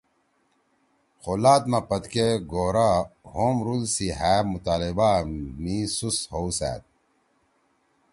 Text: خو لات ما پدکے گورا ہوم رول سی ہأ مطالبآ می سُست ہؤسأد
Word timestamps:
خو 1.21 1.31
لات 1.43 1.63
ما 1.71 1.79
پدکے 1.89 2.27
گورا 2.51 2.91
ہوم 3.33 3.55
رول 3.65 3.83
سی 3.93 4.07
ہأ 4.17 4.33
مطالبآ 4.51 5.11
می 5.61 5.77
سُست 5.95 6.23
ہؤسأد 6.33 6.81